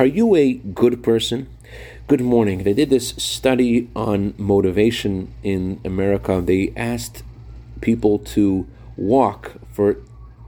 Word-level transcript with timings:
Are 0.00 0.06
you 0.06 0.34
a 0.34 0.54
good 0.54 1.02
person? 1.02 1.46
Good 2.06 2.22
morning. 2.22 2.62
They 2.62 2.72
did 2.72 2.88
this 2.88 3.10
study 3.18 3.90
on 3.94 4.32
motivation 4.38 5.34
in 5.42 5.78
America. 5.84 6.40
They 6.40 6.72
asked 6.74 7.22
people 7.82 8.18
to 8.32 8.66
walk 8.96 9.56
for 9.74 9.98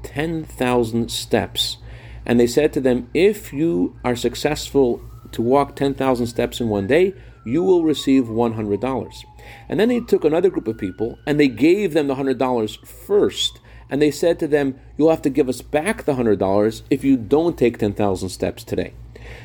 10,000 0.04 1.10
steps. 1.10 1.76
And 2.24 2.40
they 2.40 2.46
said 2.46 2.72
to 2.72 2.80
them, 2.80 3.10
if 3.12 3.52
you 3.52 3.94
are 4.02 4.16
successful 4.16 5.02
to 5.32 5.42
walk 5.42 5.76
10,000 5.76 6.26
steps 6.26 6.58
in 6.58 6.70
one 6.70 6.86
day, 6.86 7.12
you 7.44 7.62
will 7.62 7.84
receive 7.84 8.28
$100. 8.28 9.24
And 9.68 9.78
then 9.78 9.90
they 9.90 10.00
took 10.00 10.24
another 10.24 10.48
group 10.48 10.66
of 10.66 10.78
people 10.78 11.18
and 11.26 11.38
they 11.38 11.48
gave 11.48 11.92
them 11.92 12.06
the 12.06 12.14
$100 12.14 12.86
first. 12.86 13.60
And 13.90 14.00
they 14.00 14.12
said 14.12 14.38
to 14.38 14.48
them, 14.48 14.80
You'll 14.96 15.10
have 15.10 15.20
to 15.20 15.28
give 15.28 15.50
us 15.50 15.60
back 15.60 16.04
the 16.04 16.14
$100 16.14 16.82
if 16.88 17.04
you 17.04 17.18
don't 17.18 17.58
take 17.58 17.76
10,000 17.76 18.30
steps 18.30 18.64
today. 18.64 18.94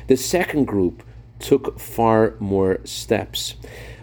The 0.06 0.16
second 0.16 0.66
group 0.66 1.02
took 1.38 1.78
far 1.78 2.34
more 2.38 2.80
steps. 2.84 3.54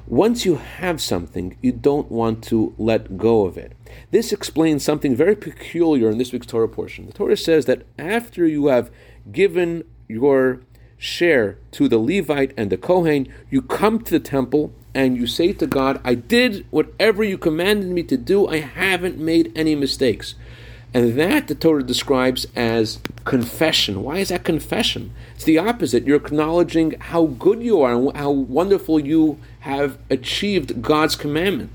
Once 0.07 0.45
you 0.45 0.55
have 0.55 1.01
something, 1.01 1.57
you 1.61 1.71
don't 1.71 2.11
want 2.11 2.43
to 2.43 2.75
let 2.77 3.17
go 3.17 3.45
of 3.45 3.57
it. 3.57 3.73
This 4.11 4.31
explains 4.31 4.83
something 4.83 5.15
very 5.15 5.35
peculiar 5.35 6.11
in 6.11 6.19
this 6.19 6.31
week's 6.31 6.45
Torah 6.45 6.69
portion. 6.69 7.07
The 7.07 7.13
Torah 7.13 7.37
says 7.37 7.65
that 7.65 7.85
after 7.97 8.45
you 8.45 8.67
have 8.67 8.91
given 9.31 9.83
your 10.07 10.61
share 10.97 11.57
to 11.71 11.87
the 11.87 11.97
Levite 11.97 12.53
and 12.55 12.69
the 12.69 12.77
Kohen, 12.77 13.27
you 13.49 13.61
come 13.61 13.99
to 14.03 14.11
the 14.11 14.19
temple 14.19 14.73
and 14.93 15.17
you 15.17 15.27
say 15.27 15.53
to 15.53 15.67
God, 15.67 15.99
I 16.03 16.13
did 16.13 16.65
whatever 16.69 17.23
you 17.23 17.37
commanded 17.37 17.89
me 17.89 18.03
to 18.03 18.17
do, 18.17 18.47
I 18.47 18.59
haven't 18.59 19.17
made 19.17 19.51
any 19.55 19.75
mistakes. 19.75 20.35
And 20.93 21.19
that 21.19 21.47
the 21.47 21.55
Torah 21.55 21.83
describes 21.83 22.47
as 22.55 22.99
confession. 23.25 24.03
Why 24.03 24.19
is 24.19 24.29
that 24.29 24.43
confession? 24.43 25.11
It's 25.35 25.43
the 25.43 25.57
opposite. 25.57 26.05
You're 26.05 26.17
acknowledging 26.17 26.91
how 26.99 27.25
good 27.25 27.61
you 27.61 27.81
are 27.81 27.93
and 27.93 28.15
how 28.15 28.31
wonderful 28.31 28.99
you 28.99 29.39
have 29.61 29.97
achieved 30.09 30.81
God's 30.81 31.15
commandment. 31.15 31.71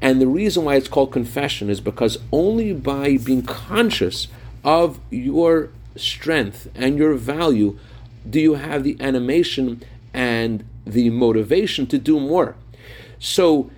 And 0.00 0.20
the 0.20 0.26
reason 0.26 0.64
why 0.64 0.76
it's 0.76 0.88
called 0.88 1.12
confession 1.12 1.70
is 1.70 1.80
because 1.80 2.18
only 2.30 2.72
by 2.72 3.16
being 3.16 3.42
conscious 3.42 4.28
of 4.64 5.00
your 5.10 5.70
strength 5.96 6.68
and 6.74 6.98
your 6.98 7.14
value 7.14 7.78
do 8.28 8.40
you 8.40 8.54
have 8.54 8.84
the 8.84 8.96
animation 9.00 9.82
and 10.12 10.64
the 10.86 11.10
motivation 11.10 11.86
to 11.86 11.98
do 11.98 12.20
more. 12.20 12.56
So 13.18 13.70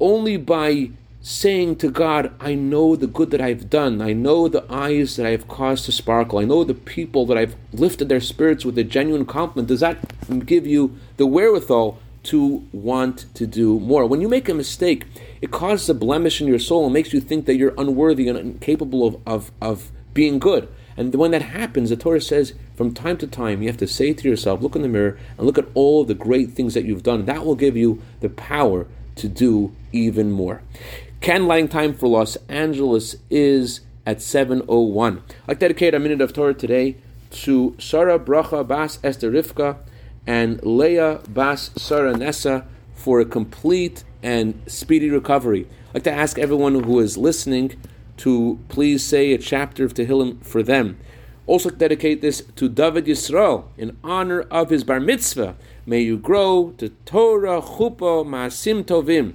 only 0.00 0.36
by 0.36 0.90
saying 1.22 1.76
to 1.76 1.88
God, 1.88 2.32
I 2.40 2.54
know 2.54 2.96
the 2.96 3.06
good 3.06 3.30
that 3.30 3.40
I've 3.40 3.70
done. 3.70 4.02
I 4.02 4.12
know 4.12 4.48
the 4.48 4.66
eyes 4.68 5.14
that 5.16 5.24
I 5.24 5.30
have 5.30 5.46
caused 5.46 5.84
to 5.84 5.92
sparkle. 5.92 6.40
I 6.40 6.44
know 6.44 6.64
the 6.64 6.74
people 6.74 7.26
that 7.26 7.38
I've 7.38 7.54
lifted 7.72 8.08
their 8.08 8.20
spirits 8.20 8.64
with 8.64 8.76
a 8.76 8.82
genuine 8.84 9.24
compliment. 9.24 9.68
Does 9.68 9.80
that 9.80 9.98
give 10.44 10.66
you 10.66 10.98
the 11.18 11.26
wherewithal 11.26 12.00
to 12.24 12.66
want 12.72 13.26
to 13.34 13.46
do 13.46 13.78
more? 13.78 14.04
When 14.04 14.20
you 14.20 14.28
make 14.28 14.48
a 14.48 14.54
mistake, 14.54 15.04
it 15.40 15.52
causes 15.52 15.88
a 15.88 15.94
blemish 15.94 16.40
in 16.40 16.48
your 16.48 16.58
soul 16.58 16.84
and 16.84 16.92
makes 16.92 17.12
you 17.12 17.20
think 17.20 17.46
that 17.46 17.54
you're 17.54 17.74
unworthy 17.78 18.28
and 18.28 18.36
incapable 18.36 19.06
of, 19.06 19.16
of, 19.24 19.52
of 19.60 19.92
being 20.12 20.40
good. 20.40 20.68
And 20.96 21.14
when 21.14 21.30
that 21.30 21.42
happens, 21.42 21.90
the 21.90 21.96
Torah 21.96 22.20
says 22.20 22.52
from 22.74 22.92
time 22.92 23.16
to 23.18 23.28
time 23.28 23.62
you 23.62 23.68
have 23.68 23.78
to 23.78 23.86
say 23.86 24.12
to 24.12 24.28
yourself, 24.28 24.60
look 24.60 24.74
in 24.74 24.82
the 24.82 24.88
mirror 24.88 25.18
and 25.38 25.46
look 25.46 25.56
at 25.56 25.68
all 25.74 26.04
the 26.04 26.14
great 26.14 26.50
things 26.50 26.74
that 26.74 26.84
you've 26.84 27.04
done. 27.04 27.26
That 27.26 27.46
will 27.46 27.54
give 27.54 27.76
you 27.76 28.02
the 28.20 28.28
power 28.28 28.88
to 29.16 29.28
do 29.28 29.72
even 29.92 30.32
more. 30.32 30.62
Can 31.22 31.46
lighting 31.46 31.68
time 31.68 31.94
for 31.94 32.08
Los 32.08 32.36
Angeles 32.48 33.14
is 33.30 33.82
at 34.04 34.16
7.01. 34.16 35.22
I'd 35.46 35.60
dedicate 35.60 35.94
a 35.94 36.00
minute 36.00 36.20
of 36.20 36.32
Torah 36.32 36.52
today 36.52 36.96
to 37.30 37.76
Sarah 37.78 38.18
Bracha 38.18 38.66
Bas 38.66 38.98
Esther 39.04 39.30
Rivka 39.30 39.76
and 40.26 40.60
Leah 40.66 41.20
Bas 41.28 41.70
Sarah 41.76 42.16
Nessa 42.16 42.66
for 42.96 43.20
a 43.20 43.24
complete 43.24 44.02
and 44.20 44.60
speedy 44.66 45.10
recovery. 45.10 45.68
I'd 45.90 45.94
like 45.94 46.02
to 46.02 46.12
ask 46.12 46.40
everyone 46.40 46.82
who 46.82 46.98
is 46.98 47.16
listening 47.16 47.80
to 48.16 48.58
please 48.68 49.04
say 49.04 49.32
a 49.32 49.38
chapter 49.38 49.84
of 49.84 49.94
Tehillim 49.94 50.44
for 50.44 50.64
them. 50.64 50.98
Also 51.46 51.70
dedicate 51.70 52.20
this 52.20 52.42
to 52.56 52.68
David 52.68 53.06
Yisrael 53.06 53.66
in 53.78 53.96
honor 54.02 54.40
of 54.50 54.70
his 54.70 54.82
bar 54.82 54.98
mitzvah. 54.98 55.54
May 55.86 56.00
you 56.00 56.16
grow 56.16 56.74
to 56.78 56.88
Torah, 57.04 57.62
Chuppah, 57.62 58.26
Maasim 58.26 58.82
Tovim. 58.82 59.34